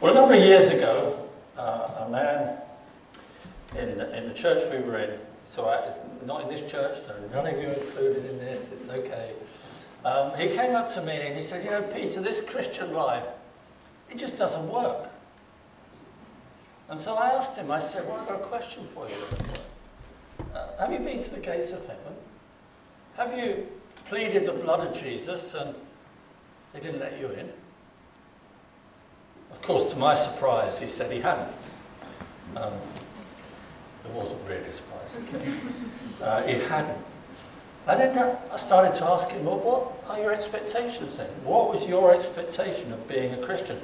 [0.00, 2.56] Well, a number of years ago, uh, a man
[3.76, 7.00] in the, in the church we were in, so I, it's not in this church,
[7.04, 9.32] so none of you are included in this, it's okay.
[10.06, 13.26] Um, he came up to me and he said, You know, Peter, this Christian life,
[14.10, 15.10] it just doesn't work.
[16.88, 20.46] And so I asked him, I said, Well, I've got a question for you.
[20.54, 22.14] Uh, have you been to the gates of heaven?
[23.18, 23.66] Have you
[24.06, 25.74] pleaded the blood of Jesus and
[26.72, 27.50] they didn't let you in?
[29.52, 31.52] Of course, to my surprise, he said he hadn't.
[32.56, 32.72] Um,
[34.04, 35.10] it wasn't really a surprise.
[35.28, 35.52] Okay.
[36.20, 36.98] Uh, he hadn't.
[37.86, 41.28] And then I started to ask him, well, what are your expectations then?
[41.44, 43.80] What was your expectation of being a Christian?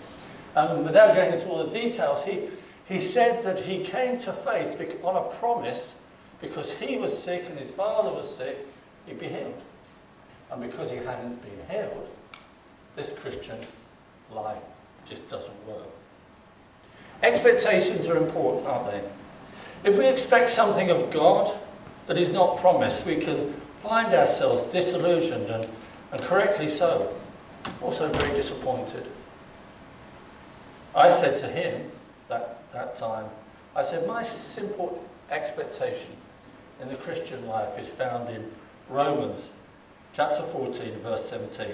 [0.55, 2.51] Um, without going into all the details, he,
[2.85, 5.95] he said that he came to faith on a promise
[6.41, 8.67] because he was sick and his father was sick,
[9.07, 9.63] he'd be healed.
[10.51, 12.09] And because he hadn't been healed,
[12.97, 13.59] this Christian
[14.31, 14.63] life
[15.09, 15.89] just doesn't work.
[17.23, 19.91] Expectations are important, aren't they?
[19.91, 21.57] If we expect something of God
[22.07, 25.67] that is not promised, we can find ourselves disillusioned and,
[26.13, 27.15] and correctly so,
[27.83, 29.07] also very disappointed.
[30.95, 31.91] I said to him
[32.29, 33.27] that, that time,
[33.75, 36.17] I said, my simple expectation
[36.81, 38.51] in the Christian life is found in
[38.89, 39.51] Romans
[40.15, 41.67] chapter 14, verse 17.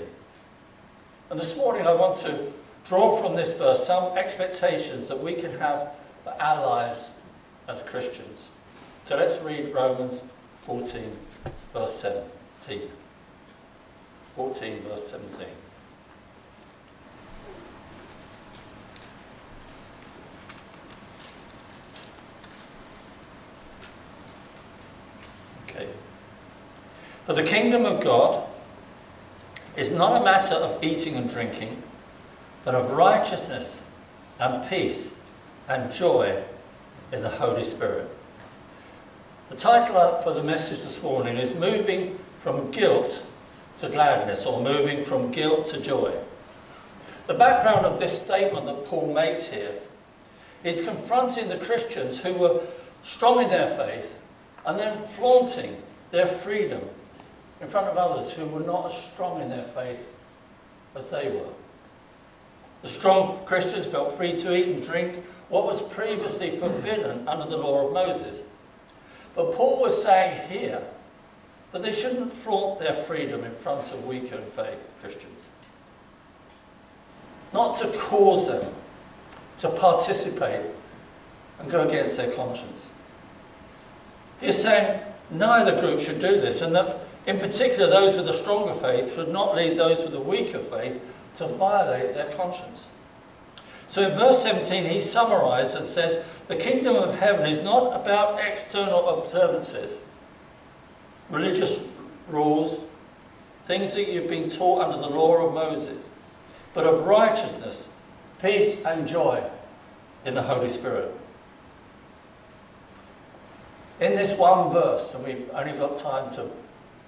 [1.31, 2.53] And this morning I want to
[2.85, 5.91] draw from this verse some expectations that we can have
[6.25, 7.01] for our lives
[7.69, 8.49] as Christians.
[9.05, 10.21] So let's read Romans
[10.55, 11.11] 14,
[11.73, 11.95] verse
[12.67, 12.89] 17.
[14.37, 15.47] 14, verse 17.
[25.69, 25.89] Okay.
[27.27, 28.47] For the kingdom of God
[29.77, 31.83] is not a matter of eating and drinking
[32.65, 33.83] but of righteousness
[34.39, 35.15] and peace
[35.69, 36.43] and joy
[37.13, 38.09] in the Holy Spirit.
[39.51, 43.23] The title for the message this morning is Moving from Guilt
[43.81, 46.15] to Gladness, or Moving from Guilt to Joy.
[47.27, 49.75] The background of this statement that Paul makes here
[50.65, 52.61] is confronting the Christians who were
[53.05, 54.15] strong in their faith
[54.65, 55.77] and then flaunting
[56.13, 56.83] their freedom
[57.61, 60.01] in front of others who were not as strong in their faith
[60.95, 61.53] as they were.
[62.83, 67.57] The strong Christians felt free to eat and drink what was previously forbidden under the
[67.57, 68.43] law of Moses.
[69.35, 70.83] But Paul was saying here
[71.71, 75.41] that they shouldn't flaunt their freedom in front of weaker faith Christians.
[77.53, 78.75] Not to cause them
[79.59, 80.67] to participate
[81.59, 82.89] and go against their conscience.
[84.41, 85.01] He's saying
[85.31, 89.29] neither group should do this, and that in particular those with a stronger faith should
[89.29, 91.01] not lead those with a weaker faith
[91.37, 92.87] to violate their conscience.
[93.89, 98.41] So in verse 17, he summarizes and says, The kingdom of heaven is not about
[98.41, 99.99] external observances,
[101.29, 101.79] religious
[102.29, 102.85] rules,
[103.67, 106.05] things that you've been taught under the law of Moses,
[106.75, 107.87] but of righteousness,
[108.41, 109.45] peace, and joy
[110.25, 111.15] in the Holy Spirit.
[114.01, 116.51] In this one verse, and we've only got time to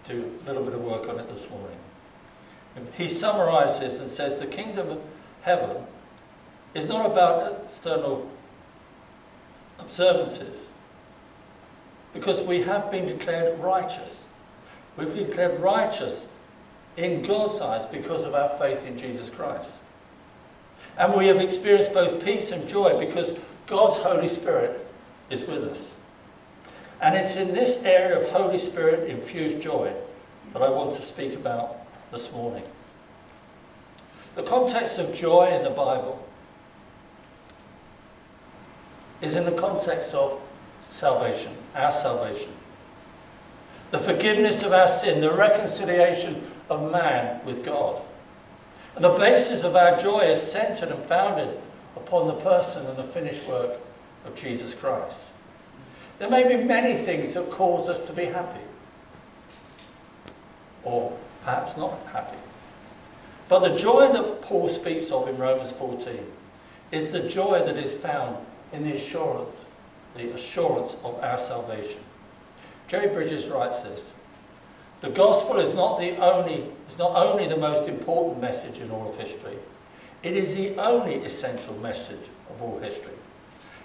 [0.06, 1.78] do a little bit of work on it this morning,
[2.96, 5.00] he summarizes and says the kingdom of
[5.42, 5.76] heaven
[6.74, 8.28] is not about external
[9.78, 10.66] observances
[12.12, 14.24] because we have been declared righteous.
[14.96, 16.26] We've been declared righteous
[16.96, 19.70] in God's eyes because of our faith in Jesus Christ.
[20.96, 23.36] And we have experienced both peace and joy because
[23.66, 24.86] God's Holy Spirit
[25.30, 25.92] is with us.
[27.00, 29.92] And it's in this area of Holy Spirit infused joy
[30.52, 32.64] that I want to speak about this morning.
[34.34, 36.26] The context of joy in the Bible
[39.22, 40.40] is in the context of
[40.90, 42.50] salvation, our salvation.
[43.90, 48.00] The forgiveness of our sin, the reconciliation of man with God.
[48.96, 51.58] And the basis of our joy is centered and founded
[51.96, 53.78] upon the person and the finished work
[54.24, 55.18] of Jesus Christ.
[56.18, 58.60] There may be many things that cause us to be happy,
[60.84, 62.38] or perhaps not happy.
[63.48, 66.18] But the joy that Paul speaks of in Romans 14
[66.90, 68.36] is the joy that is found
[68.72, 69.50] in the assurance,
[70.16, 72.00] the assurance of our salvation.
[72.88, 74.12] Jerry Bridges writes this.
[75.02, 79.10] The gospel is not the only is not only the most important message in all
[79.10, 79.58] of history,
[80.22, 83.12] it is the only essential message of all history.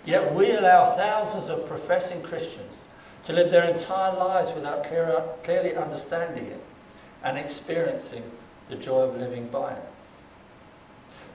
[0.06, 2.78] Yet we allow thousands of professing Christians
[3.26, 6.62] to live their entire lives without clear, clearly understanding it
[7.24, 8.24] and experiencing
[8.70, 9.84] the joy of living by it.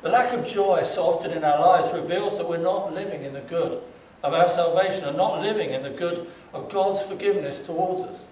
[0.03, 3.33] The lack of joy so often in our lives reveals that we're not living in
[3.33, 3.83] the good
[4.23, 8.25] of our salvation and not living in the good of God's forgiveness towards us.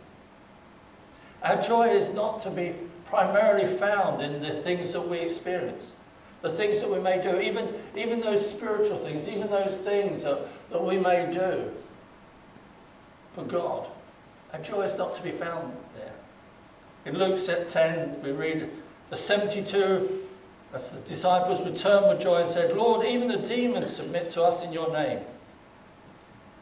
[1.43, 2.75] Our joy is not to be
[3.06, 5.93] primarily found in the things that we experience,
[6.40, 10.40] the things that we may do, even, even those spiritual things, even those things that,
[10.70, 11.70] that we may do
[13.34, 13.88] for God.
[14.52, 15.75] Our joy is not to be found.
[17.04, 17.38] In Luke
[17.69, 18.70] 10, we read,
[19.10, 20.22] The 72
[20.75, 24.62] as the disciples returned with joy and said, Lord, even the demons submit to us
[24.62, 25.20] in your name.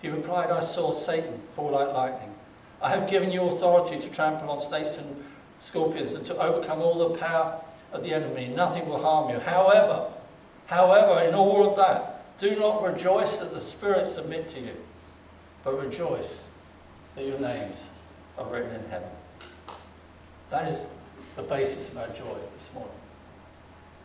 [0.02, 2.34] He replied, I saw Satan fall like lightning.
[2.82, 5.24] I have given you authority to trample on snakes and
[5.60, 7.60] scorpions and to overcome all the power
[7.92, 8.48] of the enemy.
[8.48, 9.38] Nothing will harm you.
[9.38, 10.10] However,
[10.66, 14.74] however, in all of that, do not rejoice that the spirits submit to you,
[15.62, 16.34] but rejoice
[17.14, 17.84] that your names
[18.38, 19.10] are written in heaven.
[20.50, 20.80] That is
[21.36, 22.92] the basis of our joy this morning.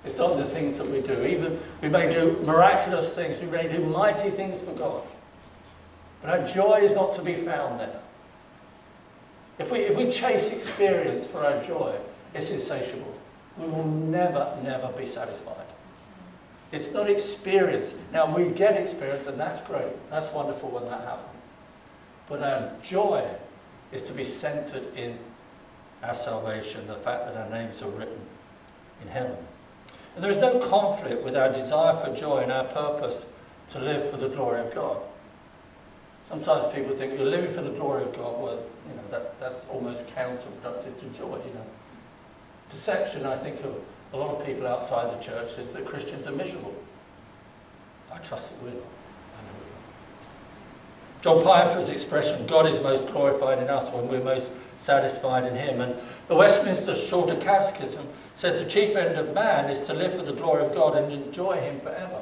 [0.06, 1.26] It's not the things that we do.
[1.26, 5.04] Even we may do miraculous things, we may do mighty things for God.
[6.22, 8.00] But our joy is not to be found there.
[9.58, 11.96] If we, if we chase experience for our joy,
[12.34, 13.16] it's insatiable.
[13.58, 15.66] We will never, never be satisfied.
[16.72, 17.94] It's not experience.
[18.12, 19.94] Now, we get experience, and that's great.
[20.10, 21.44] That's wonderful when that happens.
[22.28, 23.26] But our joy
[23.92, 25.18] is to be centered in
[26.04, 28.20] our salvation, the fact that our names are written
[29.02, 29.38] in heaven.
[30.16, 33.26] And there is no conflict with our desire for joy and our purpose
[33.72, 34.98] to live for the glory of God.
[36.30, 38.42] Sometimes people think you're living for the glory of God.
[38.42, 41.66] Well, you know, that, that's almost counterproductive to joy, you know.
[42.70, 43.76] Perception, I think, of
[44.14, 46.74] a lot of people outside the church is that Christians are miserable.
[48.12, 48.84] I trust that we're not.
[51.22, 54.52] John Piper's expression, God is most glorified in us when we're most
[54.86, 55.82] satisfied in him.
[55.82, 55.96] And
[56.28, 60.34] the Westminster Shorter Catechism says the chief end of man is to live for the
[60.34, 62.22] glory of God and enjoy him forever.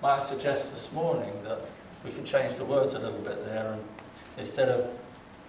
[0.00, 1.60] Might I suggest this morning that
[2.04, 3.82] we can change the words a little bit there and
[4.38, 4.90] instead of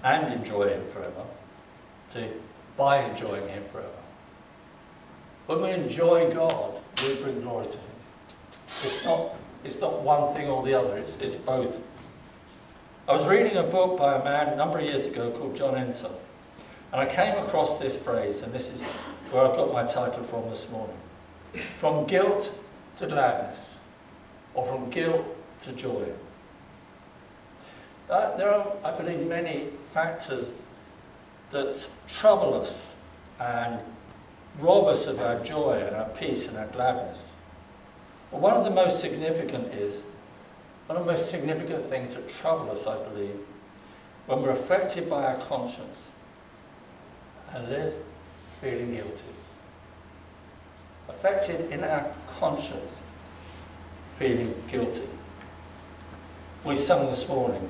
[0.03, 1.23] and enjoy him forever,
[2.13, 2.29] to
[2.75, 3.89] by enjoying him forever.
[5.45, 7.83] When we enjoy God, we bring glory to him.
[8.83, 11.79] It's not, it's not one thing or the other, it's, it's both.
[13.05, 15.75] I was reading a book by a man a number of years ago called John
[15.75, 16.09] Ensor,
[16.93, 18.81] and I came across this phrase, and this is
[19.29, 20.95] where I've got my title from this morning.
[21.79, 22.49] From guilt
[22.99, 23.75] to gladness,
[24.53, 25.25] or from guilt
[25.63, 26.05] to joy.
[28.09, 30.53] Uh, there are, I believe, many factors
[31.51, 32.85] that trouble us
[33.37, 33.81] and
[34.61, 37.27] rob us of our joy and our peace and our gladness.
[38.31, 40.03] But one of the most significant is,
[40.87, 43.37] one of the most significant things that trouble us, I believe,
[44.25, 46.07] when we're affected by our conscience
[47.53, 47.93] and live
[48.61, 49.11] feeling guilty.
[51.09, 53.01] Affected in our conscience,
[54.17, 55.09] feeling guilty.
[56.63, 57.69] We sung this morning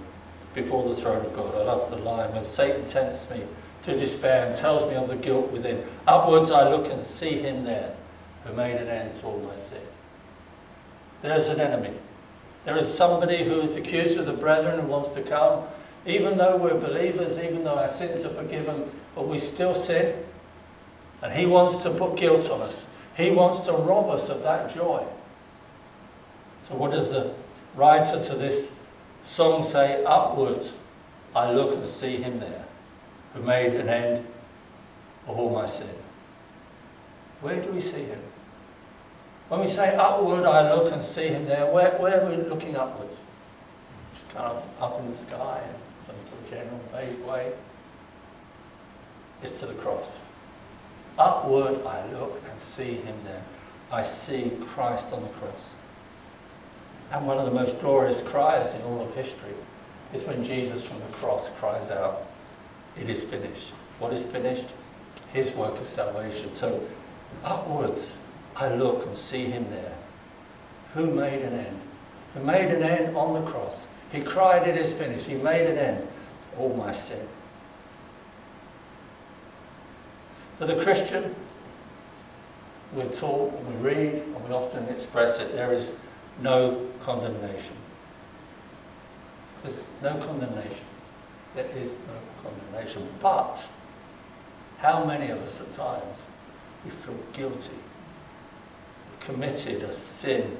[0.53, 1.55] before the throne of God.
[1.55, 3.43] I love the line when Satan tempts me
[3.83, 5.83] to despair and tells me of the guilt within.
[6.07, 7.95] Upwards I look and see him there
[8.43, 9.81] who made an end to all my sin.
[11.21, 11.93] There is an enemy.
[12.65, 15.65] There is somebody who is accused of the brethren and wants to come,
[16.05, 20.23] even though we're believers, even though our sins are forgiven, but we still sin.
[21.21, 22.85] And he wants to put guilt on us.
[23.15, 25.05] He wants to rob us of that joy.
[26.67, 27.33] So, what does the
[27.75, 28.71] writer to this
[29.23, 30.03] song say?
[30.05, 30.71] Upwards
[31.35, 32.65] I look and see him there,
[33.33, 34.25] who made an end
[35.27, 35.89] of all my sin.
[37.41, 38.19] Where do we see him?
[39.49, 42.75] When we say upward I look and see him there, where, where are we looking
[42.75, 43.15] upwards?
[44.15, 47.53] Just kind of up in the sky in some sort of general vague way.
[49.41, 50.15] It's to the cross.
[51.17, 53.43] Upward I look and see him there.
[53.91, 55.69] I see Christ on the cross.
[57.11, 59.53] And one of the most glorious cries in all of history
[60.13, 62.25] is when Jesus from the cross cries out,
[62.99, 63.67] It is finished.
[63.99, 64.65] What is finished?
[65.31, 66.53] His work of salvation.
[66.53, 66.83] So
[67.43, 68.13] upwards
[68.55, 69.95] I look and see him there.
[70.93, 71.79] Who made an end?
[72.33, 73.87] Who made an end on the cross.
[74.11, 75.25] He cried, It is finished.
[75.25, 77.27] He made an end to all my sin.
[80.59, 81.35] For the Christian,
[82.93, 85.91] we're taught and we read and we often express it, there is
[86.41, 87.75] no condemnation.
[89.63, 90.85] There's no condemnation.
[91.55, 93.07] There is no condemnation.
[93.19, 93.63] But
[94.77, 96.23] how many of us at times
[96.83, 97.77] we feel guilty,
[99.25, 100.57] committed a sin,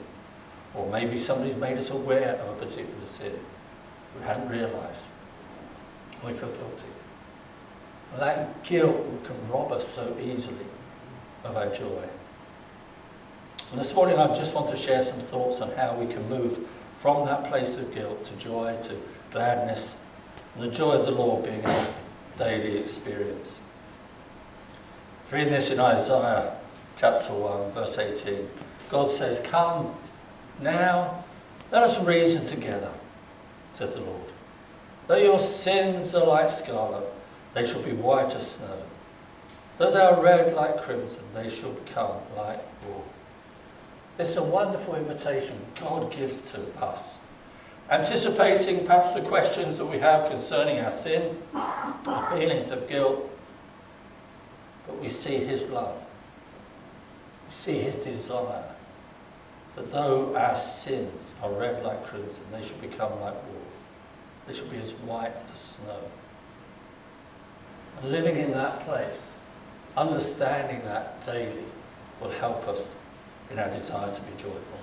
[0.73, 3.39] or maybe somebody's made us aware of a particular sin
[4.17, 5.01] we hadn't realized.
[6.25, 6.83] We feel guilty.
[8.17, 10.65] That guilt can rob us so easily
[11.43, 12.03] of our joy.
[13.71, 16.67] And this morning I just want to share some thoughts on how we can move
[17.01, 18.95] from that place of guilt to joy, to
[19.31, 19.95] gladness,
[20.55, 21.87] and the joy of the Lord being our
[22.37, 23.59] daily experience.
[25.31, 26.55] Reading this in Isaiah
[26.97, 28.49] chapter 1, verse 18,
[28.89, 29.93] God says, Come
[30.61, 31.23] now,
[31.71, 32.91] let us reason together,
[33.73, 34.21] says the Lord.
[35.07, 37.03] Though your sins are like scarlet,
[37.53, 38.83] they shall be white as snow.
[39.77, 43.05] Though they are red like crimson, they shall become like wool.
[44.19, 47.17] Is a wonderful invitation God gives to us.
[47.89, 53.29] Anticipating perhaps the questions that we have concerning our sin, our feelings of guilt,
[54.85, 56.02] but we see His love.
[57.53, 58.65] See His desire
[59.75, 63.61] that though our sins are red like crimson, they shall become like wool.
[64.47, 65.99] They shall be as white as snow.
[68.01, 69.19] And living in that place,
[69.95, 71.63] understanding that daily,
[72.19, 72.89] will help us
[73.51, 74.79] in our desire to be joyful.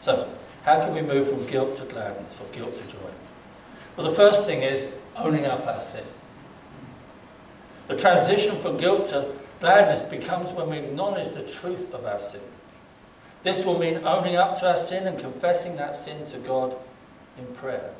[0.00, 0.32] So,
[0.64, 3.10] how can we move from guilt to gladness or guilt to joy?
[3.96, 4.86] Well, the first thing is
[5.16, 6.04] owning up our sin.
[7.88, 12.40] The transition from guilt to gladness becomes when we acknowledge the truth of our sin.
[13.42, 16.76] This will mean owning up to our sin and confessing that sin to God
[17.38, 17.94] in prayer.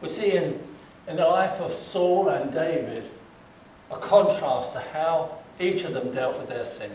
[0.00, 0.60] We see in,
[1.06, 3.08] in the life of Saul and David
[3.90, 6.90] a contrast to how each of them dealt with their sin.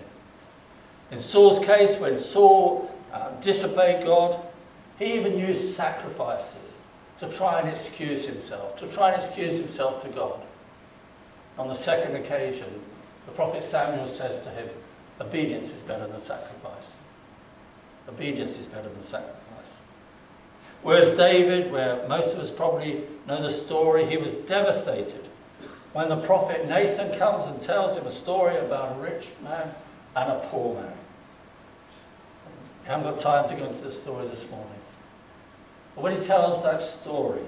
[1.11, 4.39] In Saul's case, when Saul uh, disobeyed God,
[4.97, 6.73] he even used sacrifices
[7.19, 10.41] to try and excuse himself, to try and excuse himself to God.
[11.57, 12.67] On the second occasion,
[13.25, 14.69] the prophet Samuel says to him,
[15.21, 16.91] Obedience is better than sacrifice.
[18.09, 19.35] Obedience is better than sacrifice.
[20.83, 25.27] Whereas David, where most of us probably know the story, he was devastated
[25.93, 29.69] when the prophet Nathan comes and tells him a story about a rich man
[30.15, 30.93] and a poor man.
[32.83, 34.67] I haven't got time to go into the story this morning.
[35.95, 37.41] But when he tells that story,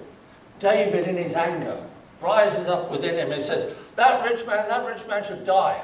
[0.59, 1.85] David, in his anger,
[2.21, 5.81] rises up within him and says, That rich man, that rich man should die.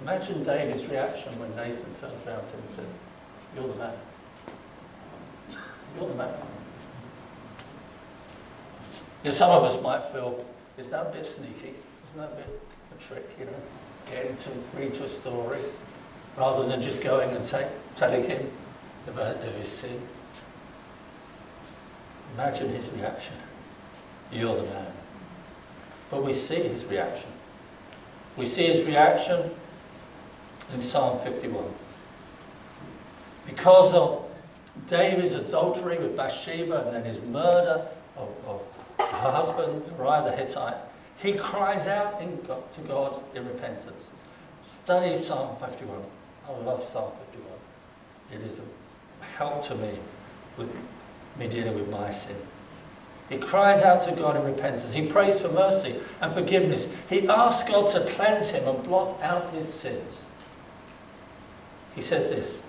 [0.00, 2.86] Imagine David's reaction when Nathan turns around to him and said,
[3.56, 3.94] You're the man.
[5.98, 6.34] You're the man.
[9.24, 10.44] You know, some of us might feel,
[10.78, 11.74] is that a bit sneaky?
[12.04, 12.60] Isn't that a bit
[12.96, 13.52] a trick, you know?
[14.08, 15.58] Getting to read to a story
[16.36, 17.44] rather than just going and
[17.96, 18.50] telling him
[19.08, 20.00] about his sin.
[22.34, 23.34] Imagine his reaction.
[24.34, 24.92] You're the man.
[26.10, 27.30] But we see his reaction.
[28.36, 29.50] We see his reaction
[30.72, 31.64] in Psalm 51.
[33.46, 34.24] Because of
[34.88, 37.86] David's adultery with Bathsheba and then his murder
[38.16, 38.62] of, of
[38.98, 40.76] her husband, Uriah the Hittite,
[41.18, 44.08] he cries out to God in repentance.
[44.66, 46.02] Study Psalm 51.
[46.48, 48.42] I love Psalm 51.
[48.42, 49.98] It is a help to me
[50.58, 50.74] with
[51.38, 52.36] me dealing with my sin.
[53.28, 54.92] He cries out to God in repentance.
[54.92, 56.86] He prays for mercy and forgiveness.
[57.08, 60.22] He asks God to cleanse him and blot out his sins.
[61.94, 62.60] He says this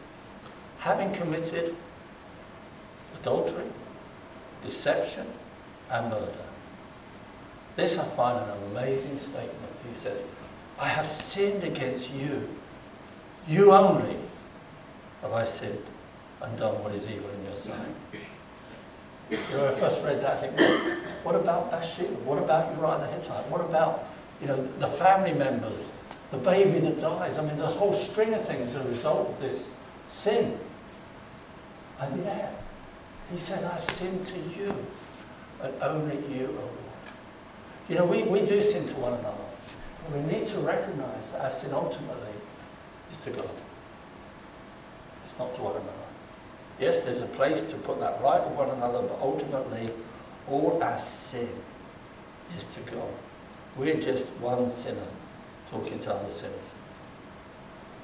[0.80, 1.76] having committed
[3.20, 3.66] adultery,
[4.64, 5.26] deception,
[5.90, 6.46] and murder.
[7.76, 9.74] This I find an amazing statement.
[9.92, 10.22] He says,
[10.78, 12.48] I have sinned against you.
[13.48, 14.18] You only
[15.22, 15.84] have I sinned
[16.42, 17.80] and done what is evil in your sight.
[19.30, 22.14] When I first read that, I think, well, what about Bathsheba?
[22.26, 23.50] What about Uriah the Hittite?
[23.50, 24.08] What about,
[24.40, 25.90] you know, the family members
[26.32, 27.38] the baby that dies.
[27.38, 29.76] I mean, the whole string of things as a result of this
[30.10, 30.58] sin.
[32.00, 32.62] And yet,
[33.32, 34.76] he said, I've sinned to you,
[35.62, 36.70] and only you, O Lord.
[37.88, 39.38] You know, we, we do sin to one another.
[40.04, 42.34] But we need to recognize that our sin ultimately
[43.12, 43.50] is to God.
[45.26, 46.05] It's not to one another.
[46.80, 49.92] Yes, there's a place to put that right with one another, but ultimately,
[50.50, 51.50] all our sin
[52.58, 53.10] is to God.
[53.78, 55.08] We're just one sinner
[55.72, 56.72] talking to other sinners.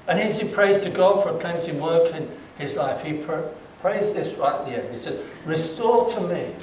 [0.08, 3.48] And as he prays to God for a cleansing work in his life, he pr-
[3.80, 4.94] prays this right at the end.
[4.94, 6.54] He says, Restore to me,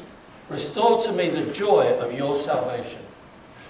[0.49, 3.01] restore to me the joy of your salvation.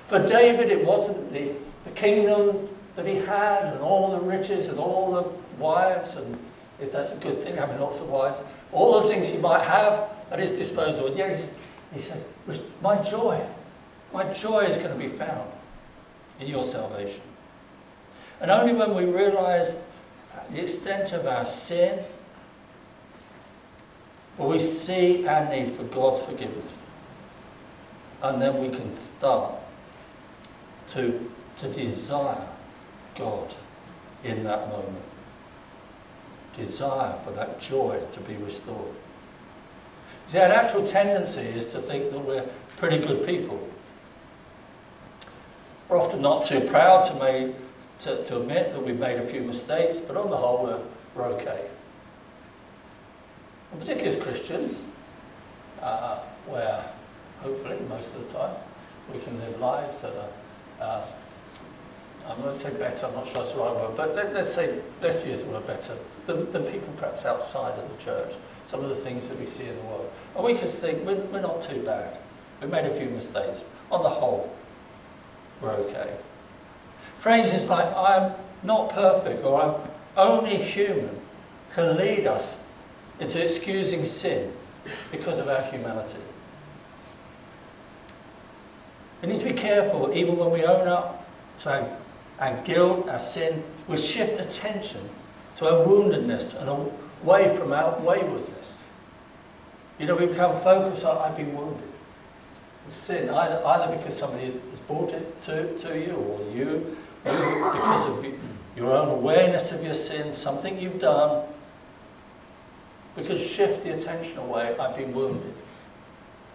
[0.07, 1.51] For David, it wasn't the,
[1.85, 6.37] the kingdom that he had and all the riches and all the wives, and
[6.81, 10.09] if that's a good thing, having lots of wives, all the things he might have
[10.31, 11.07] at his disposal.
[11.07, 11.49] And yet
[11.93, 12.25] he says,
[12.81, 13.41] My joy,
[14.13, 15.49] my joy is going to be found
[16.39, 17.21] in your salvation.
[18.39, 19.75] And only when we realize
[20.51, 22.03] the extent of our sin
[24.37, 26.77] will we see our need for God's forgiveness.
[28.21, 29.55] And then we can start
[30.89, 32.47] to, to desire
[33.15, 33.53] God
[34.23, 35.08] in that moment.
[36.59, 38.95] Desire for that joy to be restored.
[40.27, 42.47] See, our natural tendency is to think that we're
[42.77, 43.67] pretty good people.
[45.87, 47.55] We're often not too proud to, make,
[48.01, 50.79] to, to admit that we've made a few mistakes, but on the whole, we're,
[51.15, 51.65] we're okay.
[53.71, 54.77] And particularly as Christians,
[55.81, 56.83] uh, where
[57.41, 58.55] hopefully most of the time
[59.11, 60.29] we can live lives that are,
[60.83, 61.05] uh,
[62.29, 64.53] I'm going to say better, I'm not sure that's the right word, but let, us
[64.53, 68.33] say, let's use the word better, than, than people perhaps outside of the church,
[68.67, 70.11] some of the things that we see in the world.
[70.35, 72.17] And we can think we're, we're not too bad.
[72.61, 73.61] We've made a few mistakes.
[73.91, 74.55] On the whole,
[75.59, 76.15] we're okay.
[77.19, 81.19] Phrases like, I'm not perfect or I'm only human
[81.73, 82.55] can lead us
[83.19, 84.53] into excusing sin
[85.11, 86.19] because of our humanity.
[89.21, 91.27] We need to be careful, even when we own up
[91.61, 91.98] to our,
[92.39, 95.09] our guilt, our sin, we shift attention
[95.57, 96.69] to our woundedness and
[97.23, 98.73] away from our waywardness.
[99.99, 101.83] You know, we become focused on, I've been wounded.
[102.89, 108.25] Sin, either, either because somebody has brought it to, to you, or you, because of
[108.75, 111.45] your own awareness of your sin, something you've done,
[113.15, 115.53] because shift the attention away, I've been wounded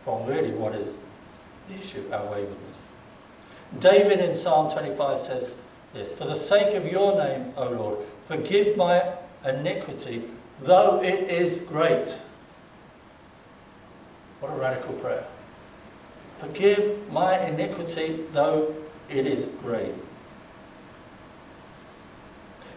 [0.05, 0.95] from really what is
[1.69, 2.79] the issue, our waywardness.
[3.79, 5.55] David in Psalm 25 says
[5.95, 7.99] this For the sake of your name, O Lord,
[8.29, 9.15] forgive my
[9.47, 10.25] iniquity,
[10.61, 12.15] though it is great.
[14.41, 15.25] What a radical prayer.
[16.41, 18.75] Forgive my iniquity, though
[19.09, 19.95] it is great.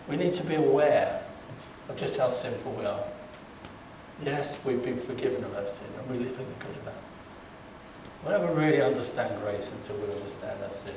[0.07, 1.21] We need to be aware
[1.89, 3.03] of just how simple we are.
[4.23, 6.93] Yes, we've been forgiven of our sin, and we live in the good of that.
[8.23, 10.93] We'll never really understand grace until we understand that sin.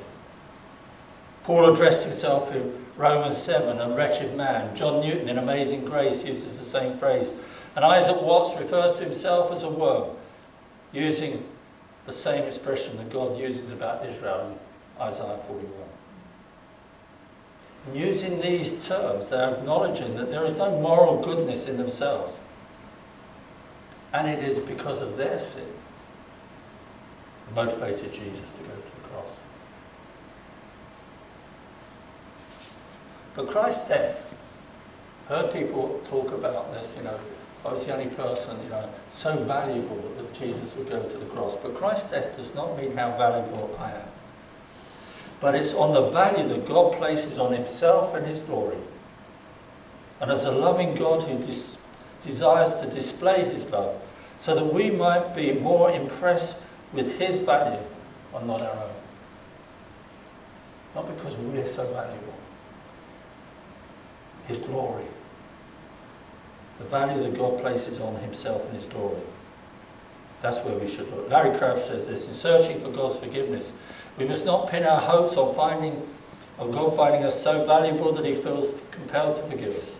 [1.43, 4.75] Paul addressed himself in Romans 7, a wretched man.
[4.75, 7.33] John Newton in Amazing Grace uses the same phrase.
[7.75, 10.15] And Isaac Watts refers to himself as a worm,
[10.91, 11.43] using
[12.05, 15.71] the same expression that God uses about Israel in Isaiah 41.
[17.87, 22.33] And using these terms, they're acknowledging that there is no moral goodness in themselves.
[24.13, 25.65] And it is because of their sin
[27.45, 29.37] that motivated Jesus to go to the cross.
[33.35, 34.23] But Christ's death,
[35.27, 37.19] heard people talk about this, you know,
[37.63, 41.25] I was the only person, you know, so valuable that Jesus would go to the
[41.27, 41.55] cross.
[41.61, 44.07] But Christ's death does not mean how valuable I am.
[45.39, 48.77] But it's on the value that God places on himself and his glory.
[50.19, 51.77] And as a loving God who dis-
[52.25, 53.99] desires to display his love,
[54.39, 56.63] so that we might be more impressed
[56.93, 57.81] with his value
[58.35, 58.95] and not our own.
[60.95, 62.33] Not because we're so valuable.
[64.47, 65.05] His glory
[66.81, 69.21] the value that God places on himself and his glory.
[70.41, 71.29] That's where we should look.
[71.29, 73.71] Larry Crabb says this, in searching for God's forgiveness,
[74.17, 76.01] we must not pin our hopes on finding
[76.57, 79.95] on God finding us so valuable that he feels compelled to forgive us.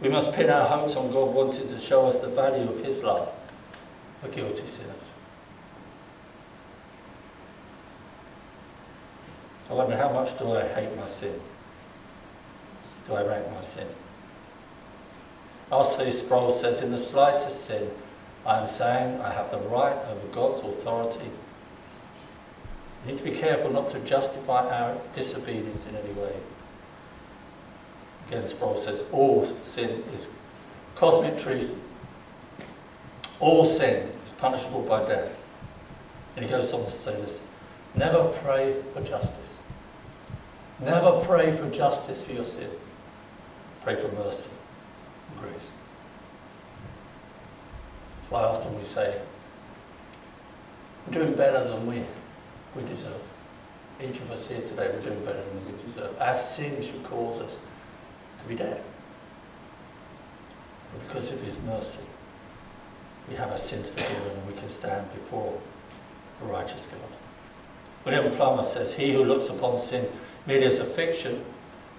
[0.00, 3.02] We must pin our hopes on God wanting to show us the value of his
[3.02, 3.32] love
[4.20, 4.94] for guilty sinners.
[9.70, 11.40] I wonder how much do I hate my sin?
[13.06, 13.86] Do I rank my sin?
[15.70, 17.90] Also, Sproul says, in the slightest sin,
[18.46, 21.30] I am saying I have the right over God's authority.
[23.04, 26.32] We need to be careful not to justify our disobedience in any way.
[28.28, 30.28] Again, Sproul says, all sin is
[30.94, 31.80] cosmic treason.
[33.40, 35.30] All sin is punishable by death.
[36.36, 37.40] And he goes on to say this
[37.94, 39.58] never pray for justice.
[40.80, 42.70] Never pray for justice for your sin.
[43.84, 44.48] Pray for mercy
[45.30, 45.68] and grace.
[48.16, 49.20] That's why often we say,
[51.06, 52.02] we're doing better than we,
[52.74, 53.20] we deserve.
[54.02, 56.18] Each of us here today, we're doing better than we deserve.
[56.18, 57.58] Our sin should cause us
[58.40, 58.82] to be dead.
[60.92, 62.00] But because of his mercy,
[63.28, 65.60] we have our sins forgiven and we can stand before
[66.42, 67.18] a righteous God.
[68.06, 70.08] William Plumer says, He who looks upon sin
[70.46, 71.44] merely as a fiction,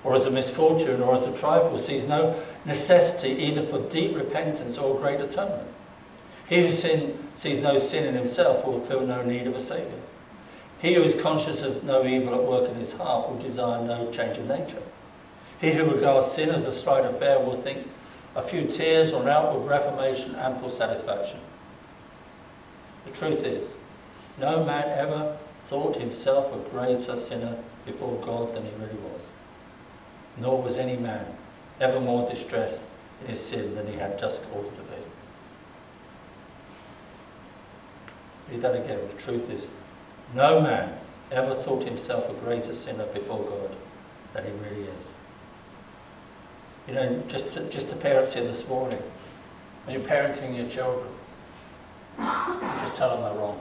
[0.05, 4.77] or as a misfortune, or as a trifle, sees no necessity either for deep repentance
[4.77, 5.67] or great atonement.
[6.47, 9.99] He who sin, sees no sin in himself will feel no need of a Saviour.
[10.79, 14.11] He who is conscious of no evil at work in his heart will desire no
[14.11, 14.83] change of nature.
[15.59, 17.87] He who regards sin as a slight affair will think
[18.35, 21.39] a few tears or an outward reformation ample satisfaction.
[23.05, 23.71] The truth is,
[24.37, 25.37] no man ever
[25.67, 29.21] thought himself a greater sinner before God than he really was.
[30.37, 31.25] Nor was any man
[31.79, 32.85] ever more distressed
[33.21, 34.95] in his sin than he had just cause to be.
[38.51, 38.99] Read that again.
[39.15, 39.67] The truth is,
[40.33, 40.97] no man
[41.31, 43.75] ever thought himself a greater sinner before God
[44.33, 45.05] than he really is.
[46.87, 49.01] You know, just to, just to parents here this morning,
[49.85, 51.07] when you're parenting your children,
[52.17, 53.59] just tell them they're wrong.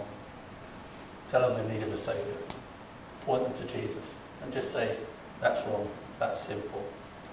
[1.31, 2.25] Tell them they need a Saviour.
[3.25, 4.03] Point them to Jesus
[4.43, 4.97] and just say,
[5.41, 6.85] that's wrong, that's simple.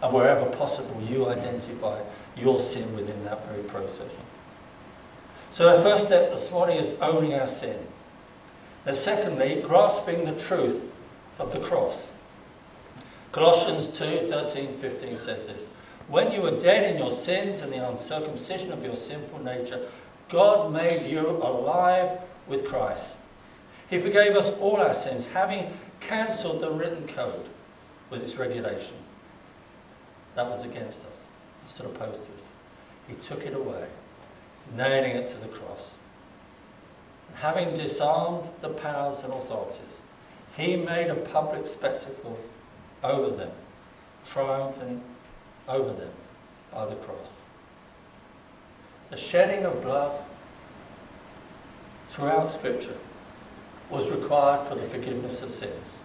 [0.02, 2.02] And wherever possible, you identify
[2.36, 4.15] your sin within that very process.
[5.52, 7.78] So our first step this morning is owning our sin.
[8.86, 10.82] And secondly, grasping the truth
[11.38, 12.10] of the cross.
[13.32, 15.65] Colossians 2, 13, 15 says this.
[16.08, 19.88] When you were dead in your sins and the uncircumcision of your sinful nature,
[20.30, 23.17] God made you alive with Christ.
[23.89, 27.46] He forgave us all our sins, having cancelled the written code
[28.12, 28.95] with its regulation.
[30.36, 31.17] That was against us,
[31.63, 32.43] it stood opposed to us.
[33.08, 33.88] He took it away,
[34.76, 35.91] nailing it to the cross.
[37.30, 39.97] And having disarmed the powers and authorities,
[40.56, 42.38] he made a public spectacle
[43.04, 43.52] over them,
[44.30, 45.02] triumphing
[45.67, 46.12] over them
[46.71, 47.32] by the cross.
[49.10, 50.19] The shedding of blood
[52.10, 52.97] throughout Scripture
[53.89, 55.97] was required for the forgiveness of sins.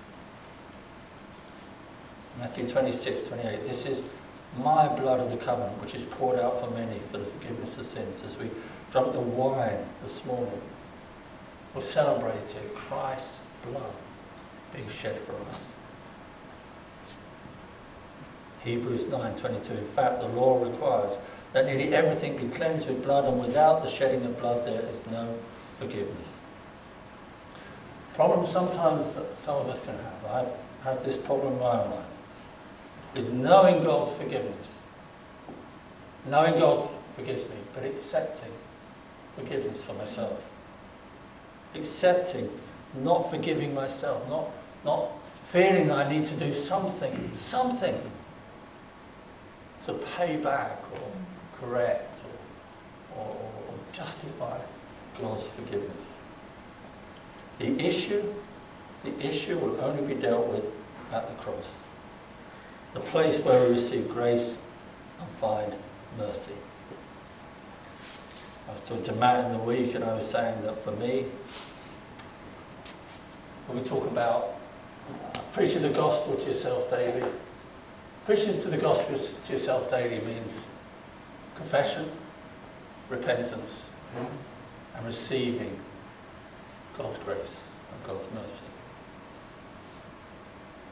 [2.39, 3.67] Matthew 26, 28.
[3.67, 4.03] This is
[4.59, 7.87] my blood of the covenant, which is poured out for many for the forgiveness of
[7.87, 8.23] sins.
[8.27, 8.51] As we
[8.93, 10.61] drunk the wine this morning,
[11.75, 13.95] we're celebrating Christ's blood
[14.75, 15.69] being shed for us.
[18.65, 19.71] Hebrews 9:22.
[19.71, 21.17] In fact, the law requires
[21.55, 25.01] that nearly everything be cleansed with blood, and without the shedding of blood, there is
[25.11, 25.35] no
[25.79, 26.35] forgiveness.
[28.13, 30.31] Problem sometimes that some of us can have.
[30.31, 30.53] I've
[30.85, 32.06] had this problem in my own life
[33.15, 34.75] is knowing God's forgiveness.
[36.27, 38.53] Knowing God forgives me, but accepting
[39.37, 40.41] forgiveness for myself.
[41.75, 42.51] Accepting,
[43.03, 44.51] not forgiving myself, not,
[44.85, 45.11] not
[45.47, 47.99] feeling I need to do something, something
[49.87, 52.19] to pay back or correct
[53.15, 54.59] or, or, or justify
[55.21, 56.05] God's forgiveness.
[57.59, 58.35] The issue,
[59.05, 60.65] the issue will only be dealt with
[61.13, 61.83] at the cross
[62.97, 64.57] the place where we receive grace
[65.21, 65.75] and find
[66.17, 66.53] mercy.
[68.67, 71.27] I was talking to Matt in the week and I was saying that for me,
[73.67, 74.55] when we talk about
[75.53, 77.23] preaching the gospel to yourself daily,
[78.25, 80.61] preaching to the gospel to yourself daily means
[81.55, 82.11] confession,
[83.11, 83.83] repentance,
[84.97, 85.79] and receiving
[86.97, 87.61] God's grace
[87.93, 88.65] and God's mercy.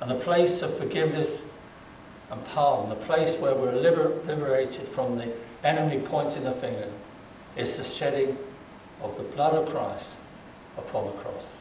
[0.03, 1.41] And the place of forgiveness
[2.31, 5.33] and pardon, the place where we're liber- liberated from the
[5.63, 6.91] enemy pointing the finger,
[7.57, 8.37] is the shedding
[9.03, 10.11] of the blood of Christ
[10.77, 11.57] upon the cross.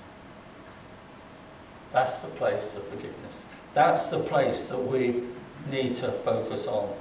[1.91, 3.35] That's the place of forgiveness.
[3.73, 5.23] That's the place that we
[5.69, 6.93] need to focus on.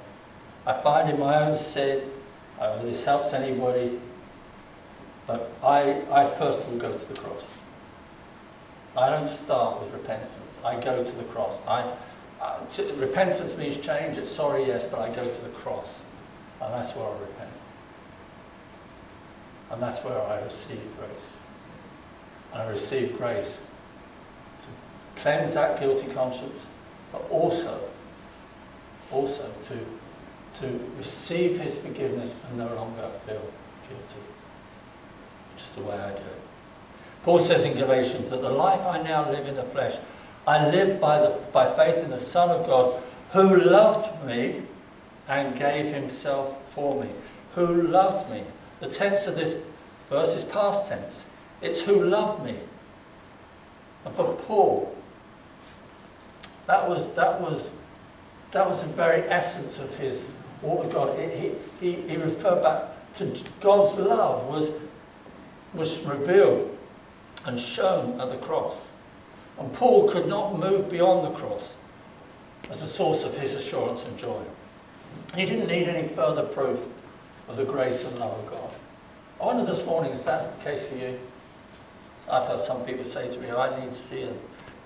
[0.65, 2.09] I find in my own sin,
[2.59, 3.99] I don't know if this helps anybody,
[5.25, 7.47] but I, I first of all go to the cross.
[8.95, 10.57] I don't start with repentance.
[10.63, 11.59] I go to the cross.
[11.67, 11.91] I,
[12.41, 12.59] uh,
[12.95, 14.17] repentance means change.
[14.17, 16.01] It's sorry, yes, but I go to the cross.
[16.61, 17.49] And that's where I repent.
[19.71, 21.09] And that's where I receive grace.
[22.53, 23.57] And I receive grace
[24.61, 26.61] to cleanse that guilty conscience,
[27.11, 27.79] but also,
[29.11, 33.41] also to, to receive his forgiveness and no longer feel
[33.89, 34.23] guilty.
[35.57, 36.23] Just the way I do.
[37.23, 39.95] Paul says in Galatians that the life I now live in the flesh,
[40.45, 43.01] I live by, the, by faith in the Son of God
[43.31, 44.61] who loved me
[45.27, 47.09] and gave himself for me.
[47.55, 48.43] Who loved me.
[48.79, 49.55] The tense of this
[50.09, 51.23] verse is past tense.
[51.61, 52.57] It's who loved me.
[54.05, 54.95] And for Paul,
[56.67, 57.69] that was, that was,
[58.51, 60.21] that was the very essence of his
[60.61, 61.17] walk with God.
[61.17, 64.71] He, he, he referred back to God's love was,
[65.73, 66.77] was revealed
[67.45, 68.87] and shown at the cross.
[69.59, 71.75] And Paul could not move beyond the cross
[72.69, 74.41] as the source of his assurance and joy.
[75.35, 76.79] He didn't need any further proof
[77.47, 78.69] of the grace and love of God.
[79.41, 81.19] I wonder this morning, is that the case for you?
[82.29, 84.33] I've heard some people say to me, oh, I need to see a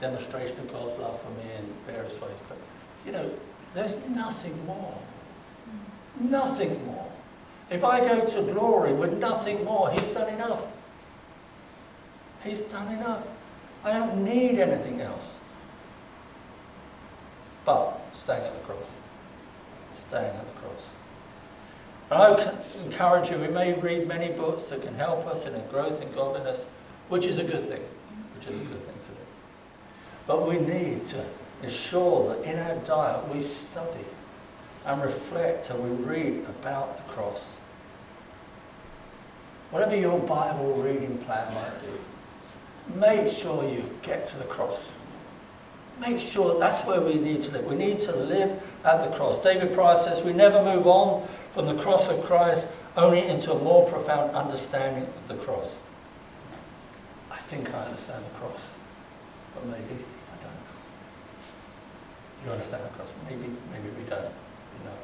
[0.01, 2.39] demonstration of God's love for me in various ways.
[2.47, 2.57] But,
[3.05, 3.29] you know,
[3.73, 4.97] there's nothing more.
[6.19, 7.11] Nothing more.
[7.69, 10.63] If I go to glory with nothing more, He's done enough.
[12.43, 13.23] He's done enough.
[13.87, 15.37] I don't need anything else.
[17.65, 18.87] But Staying at the cross.
[19.97, 20.89] Staying at the cross.
[22.09, 25.59] And I encourage you, we may read many books that can help us in a
[25.71, 26.65] growth in godliness,
[27.09, 27.81] which is a good thing,
[28.35, 29.21] which is a good thing to do.
[30.25, 31.23] But we need to
[31.63, 34.05] ensure that in our diet we study
[34.85, 37.53] and reflect and we read about the cross.
[39.69, 41.93] Whatever your Bible reading plan might be,
[42.95, 44.89] make sure you get to the cross.
[45.99, 47.65] Make sure that's where we need to live.
[47.65, 49.41] We need to live at the cross.
[49.41, 53.59] David Prior says we never move on from the cross of Christ only into a
[53.63, 55.69] more profound understanding of the cross.
[57.31, 58.59] I think I understand the cross,
[59.53, 60.53] but maybe I don't.
[62.45, 63.13] You understand the cross?
[63.29, 64.21] Maybe, maybe we don't.
[64.23, 64.97] You know,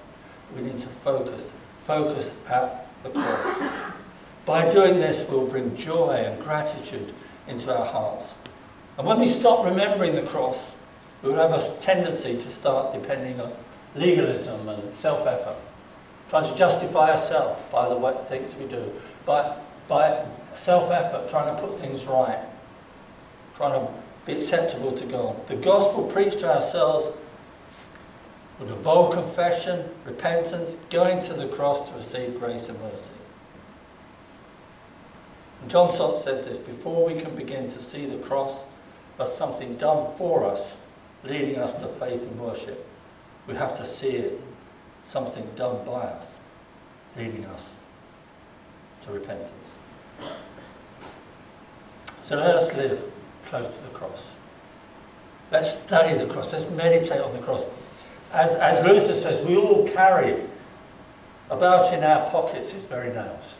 [0.55, 1.51] we need to focus,
[1.87, 3.93] focus at the cross.
[4.45, 7.13] By doing this, we'll bring joy and gratitude
[7.47, 8.33] into our hearts.
[8.97, 10.75] And when we stop remembering the cross,
[11.21, 13.53] we will have a tendency to start depending on
[13.95, 15.57] legalism and self-effort,
[16.29, 18.91] trying to justify ourselves by the things we do,
[19.25, 19.55] by,
[19.87, 20.25] by
[20.55, 22.43] self-effort, trying to put things right,
[23.55, 23.93] trying to
[24.25, 25.47] be acceptable to God.
[25.47, 27.17] The gospel preached to ourselves
[28.69, 33.09] a bold confession, repentance, going to the cross to receive grace and mercy.
[35.67, 38.63] John Stott says this, before we can begin to see the cross
[39.19, 40.77] as something done for us,
[41.23, 42.87] leading us to faith and worship,
[43.47, 44.41] we have to see it
[45.03, 46.35] something done by us,
[47.17, 47.73] leading us
[49.05, 49.75] to repentance.
[52.23, 53.01] So let us live
[53.45, 54.31] close to the cross.
[55.51, 56.51] Let's study the cross.
[56.51, 57.65] Let's meditate on the cross.
[58.31, 60.41] As, as Luther says, we all carry
[61.49, 63.53] about in our pockets his very nails.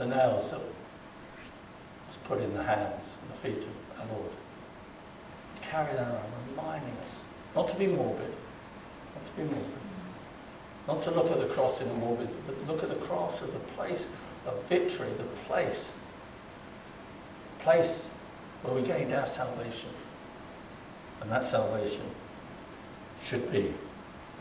[0.00, 4.30] The nails that was put in the hands and the feet of our Lord.
[5.54, 7.18] We carry that around, reminding us
[7.54, 8.32] not to be morbid,
[9.14, 9.78] not to be morbid,
[10.88, 13.50] not to look at the cross in a morbid, but look at the cross as
[13.50, 14.06] the place
[14.46, 15.90] of victory, the place,
[17.58, 18.06] place
[18.62, 19.90] where we gained our salvation.
[21.20, 22.08] And that salvation
[23.22, 23.74] should be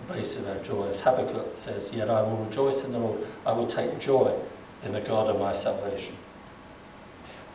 [0.07, 0.87] the base of our joy.
[0.87, 3.27] As Habakkuk says, Yet I will rejoice in the Lord.
[3.45, 4.39] I will take joy
[4.83, 6.15] in the God of my salvation.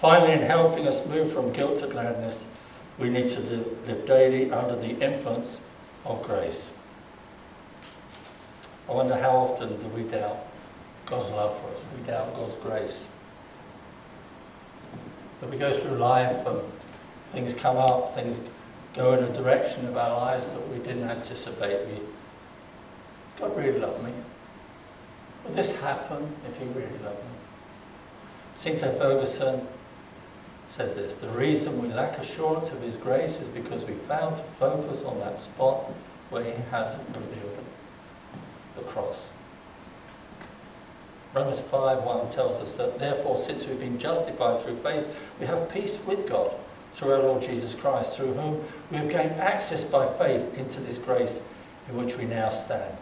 [0.01, 2.45] Finally, in helping us move from guilt to gladness,
[2.99, 5.61] we need to live, live daily under the influence
[6.05, 6.71] of grace.
[8.89, 10.47] I wonder how often do we doubt
[11.07, 11.83] God's love for us?
[11.97, 13.05] We doubt God's grace?
[15.41, 16.61] That we go through life and
[17.33, 18.41] things come up, things
[18.95, 21.87] go in a direction of our lives that we didn't anticipate.
[21.89, 22.01] We,
[23.41, 24.13] God really love me?
[25.45, 27.31] Would this happen if he really loved me?
[28.57, 29.67] Sinclair Ferguson
[30.71, 34.43] says this The reason we lack assurance of his grace is because we fail to
[34.59, 35.93] focus on that spot
[36.31, 37.65] where he has revealed
[38.77, 39.29] the cross.
[41.35, 45.07] Romans 5 1 tells us that therefore, since we've been justified through faith,
[45.41, 46.53] we have peace with God
[46.95, 50.97] through our Lord Jesus Christ, through whom we have gained access by faith into this
[50.97, 51.41] grace
[51.89, 52.97] in which we now stand.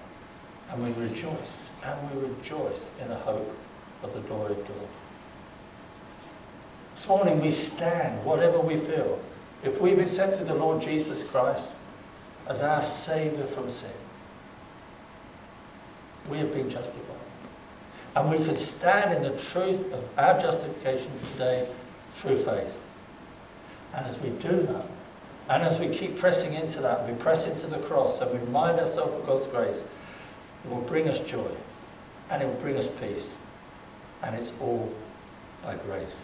[0.71, 3.57] And we rejoice, and we rejoice in the hope
[4.03, 4.89] of the glory of God.
[6.95, 9.21] This morning we stand, whatever we feel.
[9.65, 11.71] If we've accepted the Lord Jesus Christ
[12.49, 13.91] as our Saviour from sin,
[16.31, 17.01] we have been justified.
[18.15, 21.69] And we can stand in the truth of our justification today
[22.17, 22.73] through faith.
[23.95, 24.87] And as we do that,
[25.49, 28.79] and as we keep pressing into that, we press into the cross and we remind
[28.79, 31.51] ourselves of God's grace, it will bring us joy
[32.33, 33.35] and it will bring us peace.
[34.23, 34.91] And it's all
[35.63, 36.17] by grace.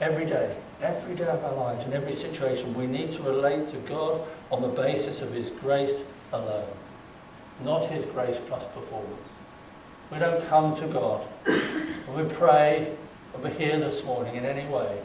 [0.00, 3.76] Every day, every day of our lives, in every situation, we need to relate to
[3.78, 6.66] God on the basis of His grace alone,
[7.62, 9.28] not His grace plus performance.
[10.10, 11.20] We don't come to God
[12.06, 12.96] when we pray
[13.34, 15.00] and we're here this morning in any way.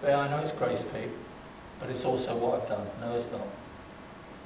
[0.00, 1.10] But I know it's grace, Pete,
[1.80, 2.86] but it's also what I've done.
[3.00, 3.46] No, it's not.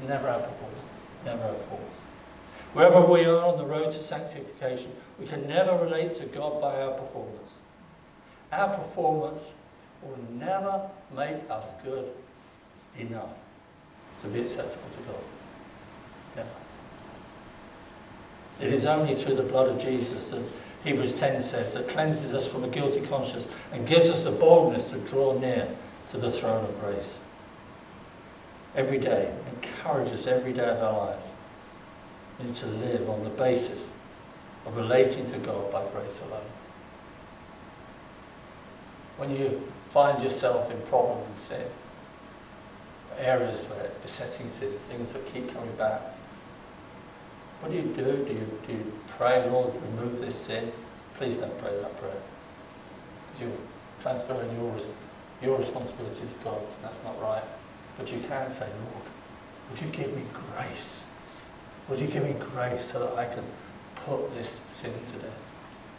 [0.00, 0.80] It's never our performance.
[1.24, 1.96] Never our performance.
[2.72, 6.80] Wherever we are on the road to sanctification, we can never relate to God by
[6.82, 7.52] our performance.
[8.52, 9.50] Our performance
[10.02, 12.10] will never make us good
[12.98, 13.30] enough
[14.22, 15.22] to be acceptable to God.
[16.36, 16.48] Never.
[18.60, 20.42] It is only through the blood of Jesus that
[20.84, 24.84] Hebrews 10 says that cleanses us from a guilty conscience and gives us the boldness
[24.90, 25.68] to draw near
[26.10, 27.18] to the throne of grace.
[28.74, 31.26] Every day, encourage us every day of our lives.
[32.40, 33.82] Need to live on the basis
[34.64, 36.40] of relating to God by grace alone.
[39.16, 41.66] When you find yourself in problem and sin,
[43.18, 46.00] areas where besetting sins, things that keep coming back.
[47.60, 48.24] What do you do?
[48.24, 50.72] Do you, do you pray, Lord, remove this sin?
[51.16, 52.12] Please don't pray that prayer.
[53.32, 53.58] Because you're
[54.00, 54.76] transferring your,
[55.42, 57.42] your responsibility to God, and that's not right.
[57.96, 59.04] But you can say, Lord,
[59.70, 61.02] would you give me grace?
[61.88, 63.44] Would you give me grace so that I can
[63.96, 65.38] put this sin to death?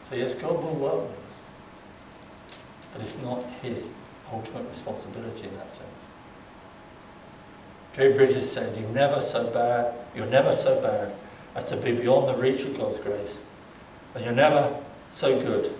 [0.09, 1.39] So yes, God will work with us.
[2.93, 3.85] But it's not his
[4.31, 5.83] ultimate responsibility in that sense.
[7.95, 11.13] Jerry Bridges said, You're never so bad, you're never so bad
[11.55, 13.39] as to be beyond the reach of God's grace.
[14.15, 14.79] And you're never
[15.11, 15.75] so good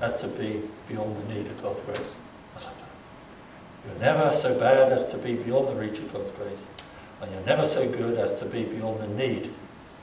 [0.00, 2.16] as to be beyond the need of God's grace.
[3.86, 6.66] You're never so bad as to be beyond the reach of God's grace.
[7.22, 9.54] And you're never so good as to be beyond the need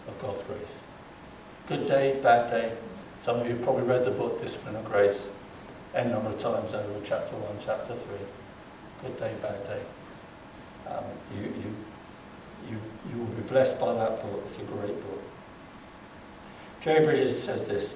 [0.07, 0.59] of God's grace.
[1.67, 2.73] Good day, bad day.
[3.19, 5.27] Some of you probably read the book Discipline of Grace
[5.93, 8.03] a number of times over chapter 1, chapter 3.
[9.01, 9.81] Good day, bad day.
[10.87, 11.03] Um,
[11.35, 11.75] you, you,
[12.69, 14.43] you, you will be blessed by that book.
[14.45, 15.21] It's a great book.
[16.81, 17.95] Jerry Bridges says this.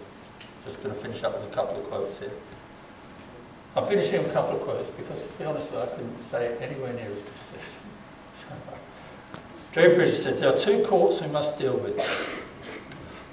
[0.66, 2.32] Just going to finish up with a couple of quotes here.
[3.76, 6.18] I'm finishing with a couple of quotes because, to be honest with you, I couldn't
[6.18, 7.80] say it anywhere near as good as this.
[9.74, 12.00] Jerry Bridges says there are two courts we must deal with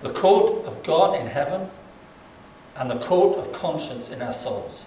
[0.01, 1.71] the court of God in heaven
[2.77, 4.85] and the court of conscience in our souls.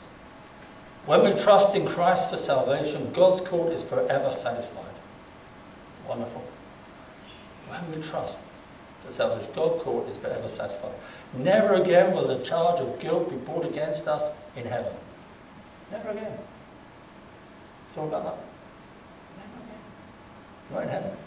[1.05, 4.95] When we trust in Christ for salvation, God's court is forever satisfied.
[6.07, 6.43] Wonderful.
[7.67, 8.39] When we trust
[9.05, 10.95] for salvation, God's court is forever satisfied.
[11.33, 14.23] Never again will the charge of guilt be brought against us
[14.55, 14.93] in heaven.
[15.91, 16.39] Never again.
[17.87, 18.37] It's all about that.
[19.37, 19.81] Never again.
[20.71, 21.17] Not in heaven.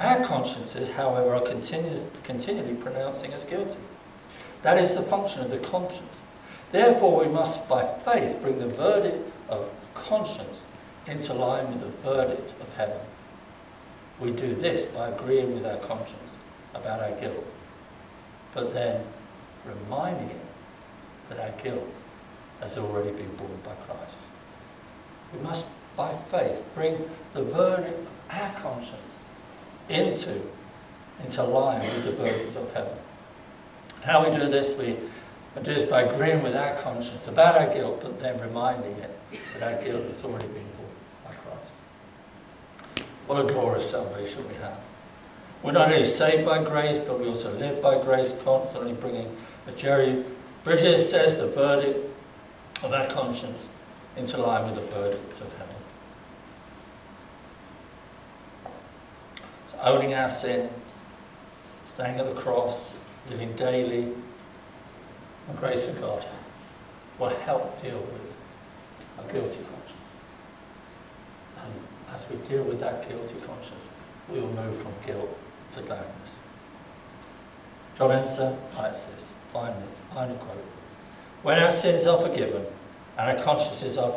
[0.00, 3.78] Our consciences, however, are continually pronouncing us guilty.
[4.62, 6.20] That is the function of the conscience.
[6.70, 10.62] Therefore, we must, by faith, bring the verdict of conscience
[11.06, 13.00] into line with the verdict of heaven.
[14.20, 16.30] We do this by agreeing with our conscience
[16.74, 17.46] about our guilt,
[18.54, 19.04] but then
[19.64, 20.40] reminding it
[21.28, 21.86] that our guilt
[22.60, 24.16] has already been borne by Christ.
[25.32, 25.64] We must,
[25.96, 29.17] by faith, bring the verdict of our conscience
[29.88, 30.40] into,
[31.24, 32.96] into line with the verdict of heaven.
[34.02, 34.96] How we do this, we
[35.62, 39.10] do this by agreeing with our conscience about our guilt, but then reminding it
[39.58, 43.06] that our guilt has already been borne by Christ.
[43.26, 44.78] What a glorious salvation we have.
[45.62, 49.74] We're not only saved by grace, but we also live by grace, constantly bringing, as
[49.74, 50.24] Jerry
[50.62, 51.98] Bridges says, the verdict
[52.82, 53.66] of our conscience
[54.16, 55.76] into line with the verdict of heaven.
[59.67, 60.68] So owning our sin,
[61.86, 62.94] staying at the cross,
[63.30, 64.12] living daily
[65.48, 66.24] the grace of God
[67.18, 68.34] will help deal with
[69.18, 70.08] a guilty conscience.
[71.64, 71.72] And
[72.14, 73.88] as we deal with that guilty conscience,
[74.28, 75.36] we will move from guilt
[75.74, 76.36] to gladness.
[77.96, 80.64] John Ensor writes this, finally, final quote.
[81.42, 82.66] When our sins are forgiven
[83.16, 84.12] and our consciences are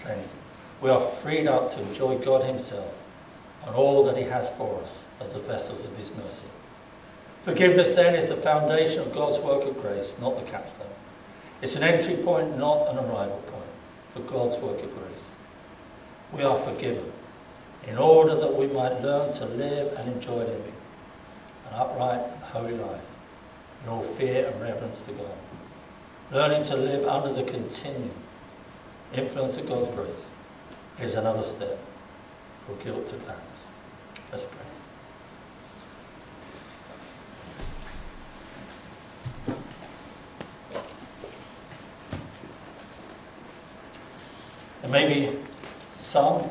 [0.00, 0.34] cleansed,
[0.80, 2.94] we are freed up to enjoy God Himself
[3.66, 6.46] and all that He has for us as the vessels of His mercy.
[7.44, 10.86] Forgiveness then is the foundation of God's work of grace, not the capstone.
[11.62, 13.64] It's an entry point, not an arrival point
[14.12, 15.24] for God's work of grace.
[16.32, 17.12] We are forgiven
[17.86, 20.72] in order that we might learn to live and enjoy living
[21.68, 23.00] an upright and holy life
[23.82, 25.36] in all fear and reverence to God.
[26.30, 28.14] Learning to live under the continuing
[29.14, 30.24] influence of God's grace
[31.00, 31.78] is another step
[32.66, 33.49] from guilt to gladness.
[34.32, 34.58] Let's pray.
[44.82, 45.38] And maybe
[45.92, 46.48] some,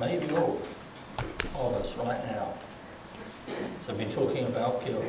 [0.00, 0.60] maybe all
[1.56, 2.54] of us right now
[3.86, 5.04] have been talking about guilt,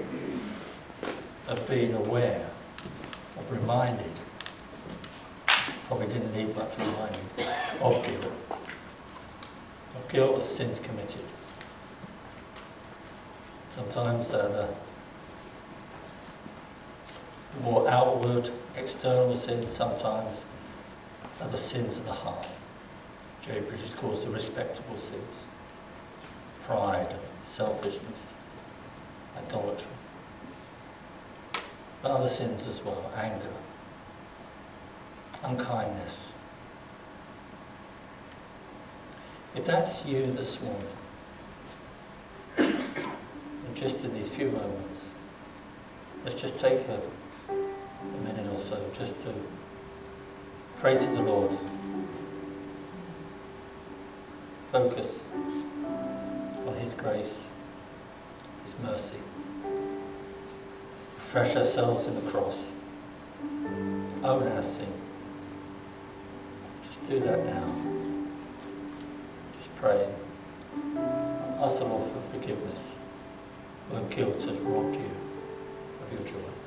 [1.47, 2.45] of being aware,
[3.38, 4.12] of reminding.
[5.88, 7.22] Probably didn't need much reminding
[7.82, 8.34] of guilt,
[9.96, 11.22] of guilt of sins committed.
[13.74, 14.68] Sometimes uh,
[17.56, 20.43] the more outward, external sins, sometimes
[21.41, 22.48] are the sins of the heart.
[23.46, 25.43] Jerry Bridges calls the respectable sins.
[26.64, 27.16] Pride,
[27.48, 28.22] selfishness,
[29.38, 29.86] idolatry.
[32.02, 33.54] But other sins as well, anger,
[35.43, 36.28] unkindness.
[39.56, 40.88] If that's you this morning,
[42.58, 45.08] and just in these few moments,
[46.24, 46.99] let's just take a,
[47.51, 49.34] a minute or so just to
[50.80, 51.58] Pray to the Lord.
[54.72, 55.24] focus
[56.68, 57.47] on His grace,
[58.66, 59.16] His mercy.
[61.16, 62.66] Refresh ourselves in the cross.
[64.24, 64.91] Own our sin.
[66.88, 67.84] Just do that now.
[69.86, 70.09] Just pray.
[71.61, 72.79] Ask the Lord for forgiveness
[73.89, 75.11] when guilt has robbed you
[76.01, 76.64] of your joy.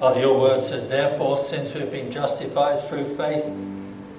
[0.00, 3.44] Father, your word says, Therefore, since we've been justified through faith,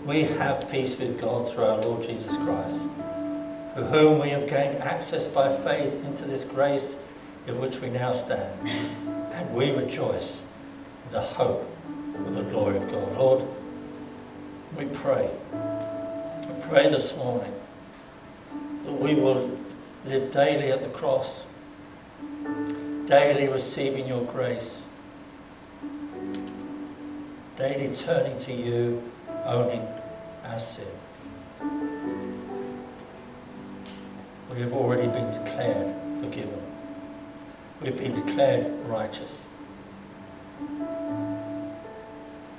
[0.05, 2.79] we have peace with God through our Lord Jesus Christ,
[3.73, 6.93] through whom we have gained access by faith into this grace
[7.47, 8.67] in which we now stand.
[9.33, 10.39] And we rejoice
[11.07, 11.67] in the hope
[12.27, 13.17] of the glory of God.
[13.17, 13.43] Lord,
[14.77, 15.31] we pray.
[15.51, 17.55] We pray this morning
[18.85, 19.49] that we will
[20.05, 21.47] live daily at the cross,
[23.07, 24.83] daily receiving your grace
[27.61, 29.03] daily turning to you,
[29.45, 29.87] owning
[30.45, 30.87] our sin.
[34.51, 36.59] We have already been declared forgiven.
[37.79, 39.43] We've been declared righteous.
[40.59, 40.87] In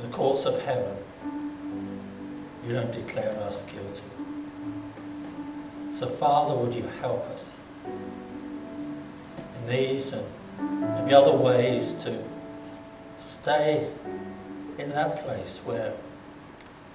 [0.02, 0.96] the courts of heaven,
[2.64, 4.02] you don't declare us guilty.
[5.98, 7.56] So, Father, would you help us
[7.88, 10.24] in these and
[10.94, 12.22] maybe other ways to
[13.20, 13.90] stay
[14.78, 15.94] in that place where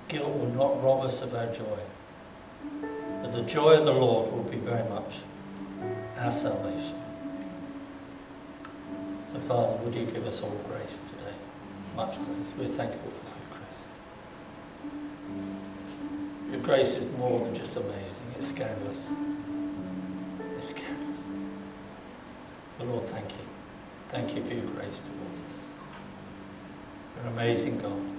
[0.08, 1.80] guilt will not rob us of our joy.
[3.22, 5.20] But the joy of the Lord will be very much
[6.20, 6.96] our salvation.
[9.34, 11.36] So, Father, would you give us all grace today?
[11.96, 12.54] Much grace.
[12.58, 13.84] We're thankful for your grace.
[16.52, 18.98] Your grace is more than just amazing, it's scandalous.
[20.58, 21.20] It's scandalous.
[22.78, 23.46] But Lord, thank you.
[24.10, 25.67] Thank you for your grace towards us.
[27.22, 28.17] An amazing God.